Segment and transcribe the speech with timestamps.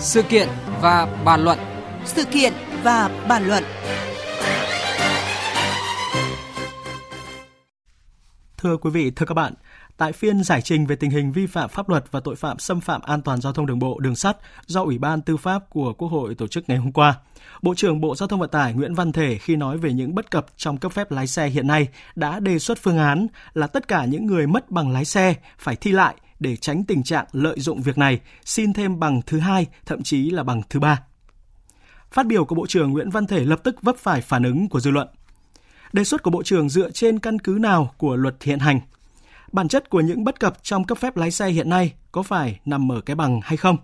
[0.00, 0.48] Sự kiện
[0.80, 1.58] và bàn luận.
[2.04, 2.52] Sự kiện
[2.82, 3.64] và bàn luận.
[8.56, 9.54] Thưa quý vị, thưa các bạn,
[9.96, 12.80] tại phiên giải trình về tình hình vi phạm pháp luật và tội phạm xâm
[12.80, 14.36] phạm an toàn giao thông đường bộ, đường sắt
[14.66, 17.14] do Ủy ban Tư pháp của Quốc hội tổ chức ngày hôm qua,
[17.62, 20.30] Bộ trưởng Bộ Giao thông Vận tải Nguyễn Văn Thể khi nói về những bất
[20.30, 23.88] cập trong cấp phép lái xe hiện nay đã đề xuất phương án là tất
[23.88, 27.60] cả những người mất bằng lái xe phải thi lại để tránh tình trạng lợi
[27.60, 31.02] dụng việc này, xin thêm bằng thứ hai, thậm chí là bằng thứ ba.
[32.10, 34.80] Phát biểu của Bộ trưởng Nguyễn Văn Thể lập tức vấp phải phản ứng của
[34.80, 35.08] dư luận.
[35.92, 38.80] Đề xuất của Bộ trưởng dựa trên căn cứ nào của luật hiện hành?
[39.52, 42.60] Bản chất của những bất cập trong cấp phép lái xe hiện nay có phải
[42.64, 43.76] nằm ở cái bằng hay không?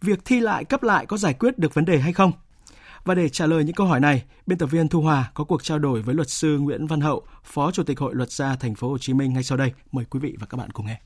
[0.00, 2.32] Việc thi lại cấp lại có giải quyết được vấn đề hay không?
[3.04, 5.62] Và để trả lời những câu hỏi này, biên tập viên Thu Hòa có cuộc
[5.62, 8.74] trao đổi với luật sư Nguyễn Văn Hậu, Phó Chủ tịch Hội Luật gia Thành
[8.74, 9.72] phố Hồ Chí Minh ngay sau đây.
[9.92, 11.00] Mời quý vị và các bạn cùng nghe.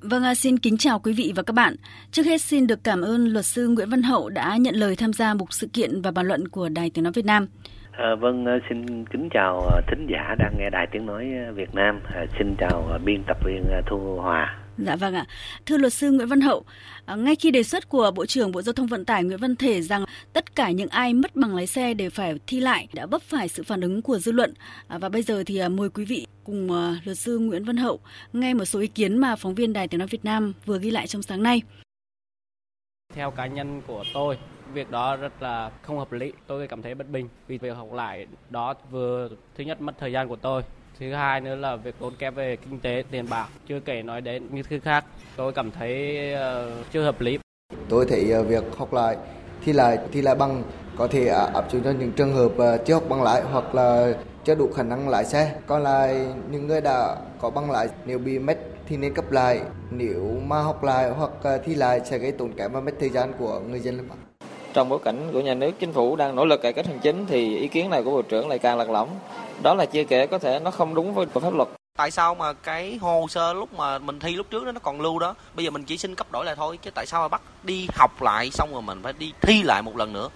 [0.00, 1.76] Vâng, xin kính chào quý vị và các bạn.
[2.10, 5.12] Trước hết xin được cảm ơn luật sư Nguyễn Văn Hậu đã nhận lời tham
[5.12, 7.46] gia mục sự kiện và bàn luận của Đài Tiếng Nói Việt Nam.
[7.92, 12.00] À, vâng, xin kính chào thính giả đang nghe Đài Tiếng Nói Việt Nam.
[12.14, 14.58] À, xin chào biên tập viên Thu Hòa.
[14.78, 15.26] Dạ vâng ạ.
[15.66, 16.64] Thưa luật sư Nguyễn Văn Hậu,
[17.06, 19.56] à, ngay khi đề xuất của Bộ trưởng Bộ Giao thông Vận tải Nguyễn Văn
[19.56, 23.06] Thể rằng tất cả những ai mất bằng lái xe đều phải thi lại đã
[23.06, 24.54] vấp phải sự phản ứng của dư luận.
[24.88, 26.70] À, và bây giờ thì à, mời quý vị cùng
[27.04, 27.98] luật sư Nguyễn Văn Hậu
[28.32, 30.90] nghe một số ý kiến mà phóng viên Đài Tiếng Nói Việt Nam vừa ghi
[30.90, 31.62] lại trong sáng nay.
[33.14, 34.38] Theo cá nhân của tôi,
[34.72, 36.32] việc đó rất là không hợp lý.
[36.46, 40.12] Tôi cảm thấy bất bình vì việc học lại đó vừa thứ nhất mất thời
[40.12, 40.62] gian của tôi
[40.98, 44.20] thứ hai nữa là việc tốn kém về kinh tế tiền bạc chưa kể nói
[44.20, 45.04] đến những thứ khác
[45.36, 47.38] tôi cảm thấy uh, chưa hợp lý
[47.88, 49.16] tôi thấy uh, việc học lại
[49.64, 50.62] thi lại thi lại bằng
[50.98, 54.12] có thể áp dụng cho những trường hợp uh, chưa học bằng lái hoặc là
[54.44, 55.54] chưa đủ khả năng lái xe.
[55.66, 59.60] Còn lại những người đã có bằng lái nếu bị mất thì nên cấp lại.
[59.90, 63.32] Nếu mà học lại hoặc thi lại sẽ gây tốn kém và mất thời gian
[63.38, 64.06] của người dân lắm
[64.72, 67.26] trong bối cảnh của nhà nước chính phủ đang nỗ lực cải cách hành chính
[67.26, 69.08] thì ý kiến này của bộ trưởng lại càng lạc lõng.
[69.62, 71.68] Đó là chưa kể có thể nó không đúng với pháp luật.
[71.96, 75.00] Tại sao mà cái hồ sơ lúc mà mình thi lúc trước đó nó còn
[75.00, 75.34] lưu đó?
[75.54, 77.88] Bây giờ mình chỉ xin cấp đổi lại thôi chứ tại sao mà bắt đi
[77.94, 80.28] học lại xong rồi mình phải đi thi lại một lần nữa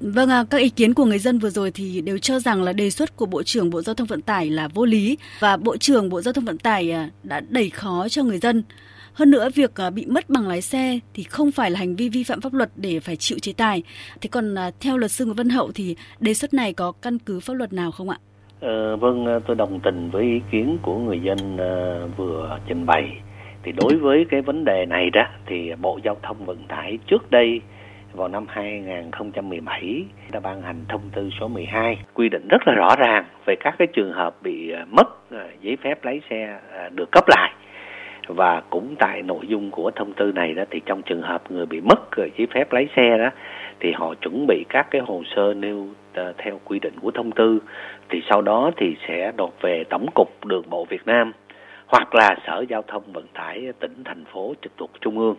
[0.00, 2.72] Vâng, à, các ý kiến của người dân vừa rồi thì đều cho rằng là
[2.72, 5.76] đề xuất của Bộ trưởng Bộ Giao thông Vận tải là vô lý và Bộ
[5.76, 8.62] trưởng Bộ Giao thông Vận tải à, đã đẩy khó cho người dân.
[9.12, 12.08] Hơn nữa, việc à, bị mất bằng lái xe thì không phải là hành vi
[12.08, 13.82] vi phạm pháp luật để phải chịu chế tài.
[14.20, 17.18] Thế còn à, theo luật sư Nguyễn Văn Hậu thì đề xuất này có căn
[17.18, 18.18] cứ pháp luật nào không ạ?
[18.60, 21.56] Ờ, vâng, tôi đồng tình với ý kiến của người dân
[22.16, 23.04] vừa trình bày.
[23.62, 27.30] Thì đối với cái vấn đề này đó thì Bộ Giao thông Vận tải trước
[27.30, 27.60] đây
[28.16, 32.96] vào năm 2017 đã ban hành thông tư số 12 quy định rất là rõ
[32.98, 36.88] ràng về các cái trường hợp bị à, mất à, giấy phép lái xe à,
[36.88, 37.52] được cấp lại.
[38.26, 41.66] Và cũng tại nội dung của thông tư này đó, thì trong trường hợp người
[41.66, 43.30] bị mất giấy phép lái xe đó,
[43.80, 45.86] thì họ chuẩn bị các cái hồ sơ nêu
[46.38, 47.58] theo quy định của thông tư.
[48.08, 51.32] Thì sau đó thì sẽ nộp về tổng cục đường bộ Việt Nam
[51.86, 55.36] hoặc là sở giao thông vận tải tỉnh, thành phố trực thuộc trung ương.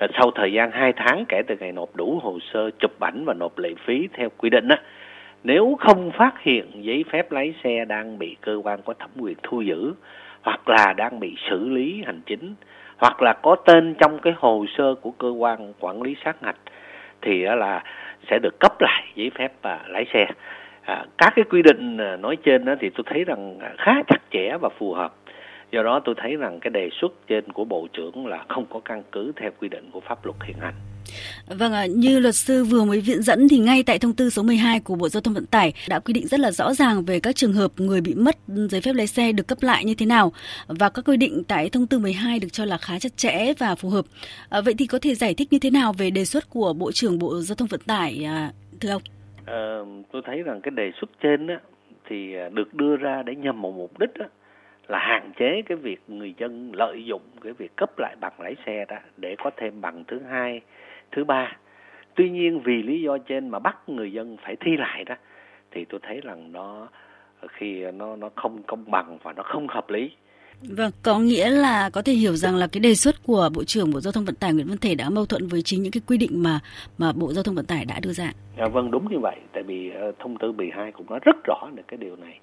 [0.00, 3.24] Ờ, sau thời gian 2 tháng kể từ ngày nộp đủ hồ sơ chụp ảnh
[3.24, 4.76] và nộp lệ phí theo quy định á
[5.44, 9.36] nếu không phát hiện giấy phép lái xe đang bị cơ quan có thẩm quyền
[9.42, 9.92] thu giữ
[10.42, 12.54] hoặc là đang bị xử lý hành chính
[12.96, 16.60] hoặc là có tên trong cái hồ sơ của cơ quan quản lý sát hạch
[17.22, 17.84] thì là
[18.30, 20.26] sẽ được cấp lại giấy phép và lái xe.
[20.84, 24.20] À, các cái quy định à, nói trên đó thì tôi thấy rằng khá chặt
[24.30, 25.12] chẽ và phù hợp
[25.72, 28.80] do đó tôi thấy rằng cái đề xuất trên của bộ trưởng là không có
[28.84, 30.74] căn cứ theo quy định của pháp luật hiện hành
[31.46, 34.42] Vâng ạ, như luật sư vừa mới viện dẫn thì ngay tại thông tư số
[34.42, 37.20] 12 của Bộ Giao thông Vận tải đã quy định rất là rõ ràng về
[37.20, 40.06] các trường hợp người bị mất giấy phép lái xe được cấp lại như thế
[40.06, 40.32] nào
[40.68, 43.74] và các quy định tại thông tư 12 được cho là khá chặt chẽ và
[43.74, 44.04] phù hợp.
[44.50, 46.92] À, vậy thì có thể giải thích như thế nào về đề xuất của Bộ
[46.92, 49.02] trưởng Bộ Giao thông Vận tải à, thưa ông?
[49.46, 49.78] À,
[50.12, 51.60] tôi thấy rằng cái đề xuất trên á,
[52.08, 54.26] thì được đưa ra để nhằm một mục đích á,
[54.90, 58.54] là hạn chế cái việc người dân lợi dụng cái việc cấp lại bằng lái
[58.66, 60.60] xe đó để có thêm bằng thứ hai
[61.12, 61.56] thứ ba
[62.14, 65.14] tuy nhiên vì lý do trên mà bắt người dân phải thi lại đó
[65.70, 66.88] thì tôi thấy rằng nó
[67.48, 70.10] khi nó nó không công bằng và nó không hợp lý
[70.68, 73.90] Vâng, có nghĩa là có thể hiểu rằng là cái đề xuất của Bộ trưởng
[73.90, 76.00] Bộ Giao thông Vận tải Nguyễn Văn Thể đã mâu thuẫn với chính những cái
[76.06, 76.60] quy định mà
[76.98, 78.32] mà Bộ Giao thông Vận tải đã đưa ra.
[78.56, 81.68] À, vâng, đúng như vậy, tại vì uh, thông tư 12 cũng nói rất rõ
[81.74, 82.40] được cái điều này.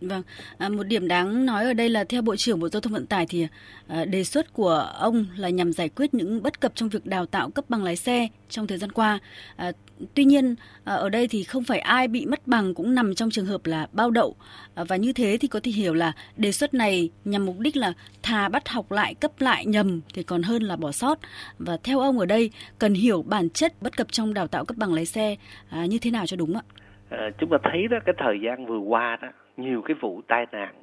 [0.00, 0.22] Vâng,
[0.58, 3.06] à, một điểm đáng nói ở đây là theo Bộ trưởng Bộ Giao thông Vận
[3.06, 3.46] tải thì
[3.88, 7.26] à, đề xuất của ông là nhằm giải quyết những bất cập trong việc đào
[7.26, 9.18] tạo cấp bằng lái xe trong thời gian qua.
[9.56, 9.72] À,
[10.14, 10.54] tuy nhiên
[10.84, 13.66] à, ở đây thì không phải ai bị mất bằng cũng nằm trong trường hợp
[13.66, 14.36] là bao đậu
[14.74, 17.76] à, và như thế thì có thể hiểu là đề xuất này nhằm mục đích
[17.76, 17.92] là
[18.22, 21.18] thà bắt học lại cấp lại nhầm thì còn hơn là bỏ sót.
[21.58, 24.76] Và theo ông ở đây cần hiểu bản chất bất cập trong đào tạo cấp
[24.76, 25.36] bằng lái xe
[25.70, 26.62] à, như thế nào cho đúng ạ?
[27.08, 29.28] À, chúng ta thấy đó cái thời gian vừa qua đó
[29.58, 30.74] nhiều cái vụ tai nạn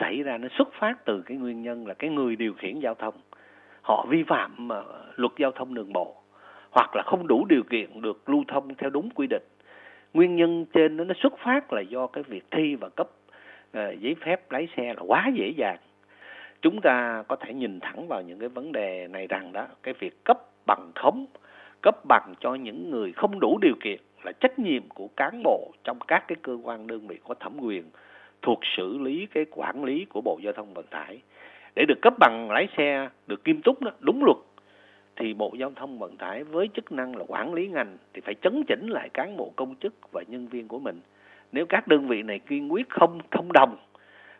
[0.00, 2.94] xảy ra nó xuất phát từ cái nguyên nhân là cái người điều khiển giao
[2.94, 3.14] thông.
[3.82, 4.84] Họ vi phạm ờ,
[5.16, 6.16] luật giao thông đường bộ
[6.70, 9.42] hoặc là không đủ điều kiện được lưu thông theo đúng quy định.
[10.14, 13.08] Nguyên nhân trên nó xuất phát là do cái việc thi và cấp
[13.78, 15.78] uh, giấy phép lái xe là quá dễ dàng.
[16.62, 19.94] Chúng ta có thể nhìn thẳng vào những cái vấn đề này rằng đó cái
[19.98, 21.26] việc cấp bằng khống
[21.82, 25.72] cấp bằng cho những người không đủ điều kiện là trách nhiệm của cán bộ
[25.84, 27.84] trong các cái cơ quan đơn vị có thẩm quyền
[28.42, 31.20] thuộc xử lý cái quản lý của Bộ Giao thông Vận tải.
[31.74, 34.36] Để được cấp bằng lái xe được nghiêm túc đó, đúng luật
[35.16, 38.34] thì Bộ Giao thông Vận tải với chức năng là quản lý ngành thì phải
[38.34, 41.00] chấn chỉnh lại cán bộ công chức và nhân viên của mình.
[41.52, 43.76] Nếu các đơn vị này kiên quyết không thông đồng,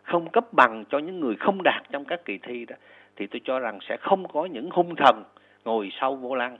[0.02, 2.76] không cấp bằng cho những người không đạt trong các kỳ thi đó
[3.16, 5.24] thì tôi cho rằng sẽ không có những hung thần
[5.64, 6.58] ngồi sau vô lăng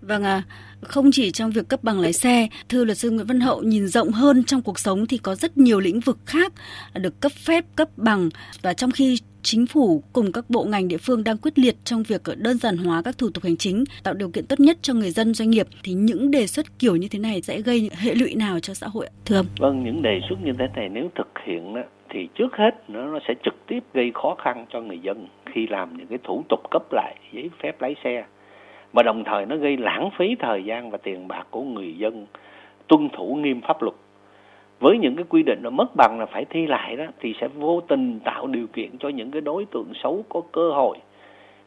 [0.00, 0.42] Vâng à,
[0.80, 3.88] không chỉ trong việc cấp bằng lái xe, thưa luật sư Nguyễn Văn Hậu nhìn
[3.88, 6.52] rộng hơn trong cuộc sống thì có rất nhiều lĩnh vực khác
[6.94, 8.28] được cấp phép, cấp bằng.
[8.62, 12.02] Và trong khi chính phủ cùng các bộ ngành địa phương đang quyết liệt trong
[12.02, 14.94] việc đơn giản hóa các thủ tục hành chính, tạo điều kiện tốt nhất cho
[14.94, 18.14] người dân doanh nghiệp thì những đề xuất kiểu như thế này sẽ gây hệ
[18.14, 19.46] lụy nào cho xã hội thưa ông?
[19.58, 23.18] Vâng, những đề xuất như thế này nếu thực hiện đó, thì trước hết nó
[23.28, 26.60] sẽ trực tiếp gây khó khăn cho người dân khi làm những cái thủ tục
[26.70, 28.24] cấp lại giấy phép lái xe
[28.92, 32.26] mà đồng thời nó gây lãng phí thời gian và tiền bạc của người dân
[32.86, 33.94] tuân thủ nghiêm pháp luật.
[34.80, 37.48] Với những cái quy định nó mất bằng là phải thi lại đó, thì sẽ
[37.48, 40.98] vô tình tạo điều kiện cho những cái đối tượng xấu có cơ hội,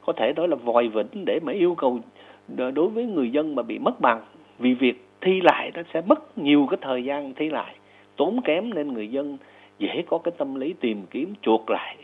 [0.06, 2.00] có thể đó là vòi vĩnh để mà yêu cầu
[2.48, 4.22] đối với người dân mà bị mất bằng.
[4.60, 7.76] Vì việc thi lại nó sẽ mất nhiều cái thời gian thi lại,
[8.16, 9.38] tốn kém nên người dân
[9.80, 11.96] dễ có cái tâm lý tìm kiếm chuộc lại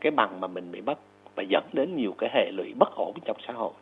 [0.00, 0.98] cái bằng mà mình bị mất
[1.34, 3.72] và dẫn đến nhiều cái hệ lụy bất ổn trong xã hội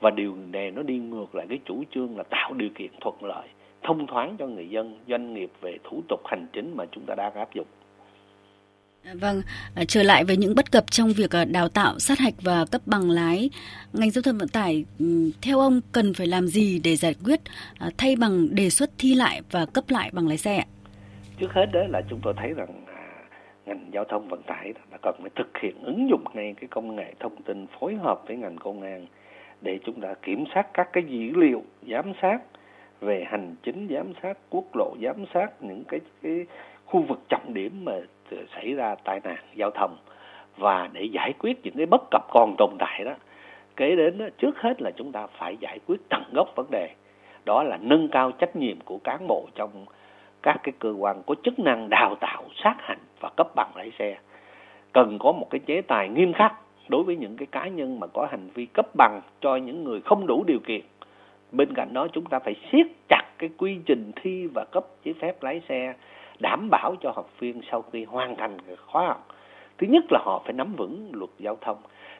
[0.00, 3.24] và điều này nó đi ngược lại cái chủ trương là tạo điều kiện thuận
[3.24, 3.48] lợi
[3.82, 7.14] thông thoáng cho người dân doanh nghiệp về thủ tục hành chính mà chúng ta
[7.14, 7.66] đang áp dụng
[9.04, 9.42] à, Vâng,
[9.74, 12.64] à, trở lại với những bất cập trong việc à, đào tạo, sát hạch và
[12.72, 13.50] cấp bằng lái,
[13.92, 17.40] ngành giao thông vận tải ừ, theo ông cần phải làm gì để giải quyết
[17.98, 20.66] thay bằng đề xuất thi lại và cấp lại bằng lái xe ạ?
[21.40, 22.84] Trước hết đó là chúng tôi thấy rằng
[23.66, 26.96] ngành giao thông vận tải là cần phải thực hiện ứng dụng ngay cái công
[26.96, 29.06] nghệ thông tin phối hợp với ngành công an
[29.66, 32.38] để chúng ta kiểm soát các cái dữ liệu giám sát
[33.00, 36.46] về hành chính giám sát quốc lộ giám sát những cái cái
[36.84, 37.92] khu vực trọng điểm mà
[38.54, 39.96] xảy ra tai nạn giao thông
[40.56, 43.14] và để giải quyết những cái bất cập còn tồn tại đó.
[43.76, 46.90] Kế đến đó, trước hết là chúng ta phải giải quyết tận gốc vấn đề.
[47.44, 49.70] Đó là nâng cao trách nhiệm của cán bộ trong
[50.42, 53.92] các cái cơ quan có chức năng đào tạo sát hạch và cấp bằng lái
[53.98, 54.16] xe.
[54.92, 56.54] Cần có một cái chế tài nghiêm khắc
[56.88, 60.00] đối với những cái cá nhân mà có hành vi cấp bằng cho những người
[60.00, 60.80] không đủ điều kiện,
[61.52, 65.14] bên cạnh đó chúng ta phải siết chặt cái quy trình thi và cấp giấy
[65.20, 65.94] phép lái xe,
[66.38, 68.56] đảm bảo cho học viên sau khi hoàn thành
[68.86, 69.28] khóa học.
[69.78, 71.76] Thứ nhất là họ phải nắm vững luật giao thông.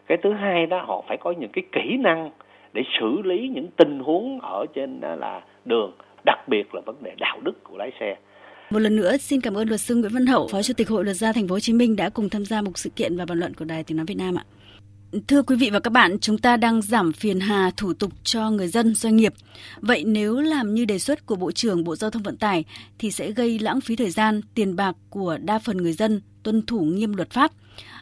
[0.06, 2.30] Cái thứ hai đó, họ phải có những cái kỹ năng
[2.72, 5.92] để xử lý những tình huống ở trên là đường,
[6.24, 8.16] đặc biệt là vấn đề đạo đức của lái xe
[8.70, 11.04] một lần nữa, xin cảm ơn luật sư Nguyễn Văn Hậu, Phó Chủ tịch Hội
[11.04, 13.24] Luật gia Thành phố Hồ Chí Minh đã cùng tham gia một sự kiện và
[13.26, 14.44] bàn luận của Đài Tiếng nói Việt Nam ạ.
[15.28, 18.50] Thưa quý vị và các bạn, chúng ta đang giảm phiền hà thủ tục cho
[18.50, 19.34] người dân, doanh nghiệp.
[19.80, 22.64] Vậy nếu làm như đề xuất của Bộ trưởng Bộ Giao thông Vận tải
[22.98, 26.66] thì sẽ gây lãng phí thời gian, tiền bạc của đa phần người dân tuân
[26.66, 27.52] thủ nghiêm luật pháp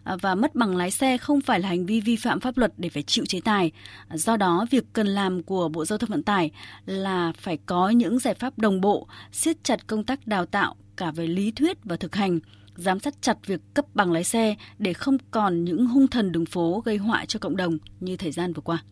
[0.04, 2.72] À, và mất bằng lái xe không phải là hành vi vi phạm pháp luật
[2.76, 3.72] để phải chịu chế tài.
[4.10, 6.50] Do đó, việc cần làm của Bộ Giao thông Vận tải
[6.86, 11.10] là phải có những giải pháp đồng bộ, siết chặt công tác đào tạo cả
[11.10, 12.40] về lý thuyết và thực hành
[12.76, 16.46] giám sát chặt việc cấp bằng lái xe để không còn những hung thần đường
[16.46, 18.82] phố gây họa cho cộng đồng như thời gian vừa qua.